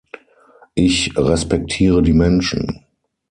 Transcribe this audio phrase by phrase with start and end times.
[0.73, 2.83] Ich respektiere die Menschen.